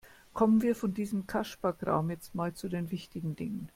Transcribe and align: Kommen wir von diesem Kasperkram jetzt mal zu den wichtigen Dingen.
Kommen 0.33 0.63
wir 0.63 0.73
von 0.75 0.95
diesem 0.95 1.27
Kasperkram 1.27 2.09
jetzt 2.09 2.33
mal 2.33 2.55
zu 2.55 2.67
den 2.69 2.89
wichtigen 2.89 3.35
Dingen. 3.35 3.69